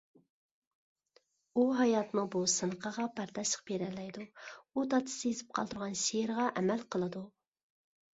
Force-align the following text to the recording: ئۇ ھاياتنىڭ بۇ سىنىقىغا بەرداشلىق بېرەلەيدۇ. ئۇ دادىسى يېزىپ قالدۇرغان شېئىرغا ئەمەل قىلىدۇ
ئۇ 1.57 1.65
ھاياتنىڭ 1.79 2.31
بۇ 2.35 2.39
سىنىقىغا 2.53 3.05
بەرداشلىق 3.19 3.61
بېرەلەيدۇ. 3.71 4.25
ئۇ 4.73 4.87
دادىسى 4.95 5.27
يېزىپ 5.35 5.53
قالدۇرغان 5.59 5.95
شېئىرغا 6.05 6.47
ئەمەل 6.63 6.83
قىلىدۇ 6.97 7.23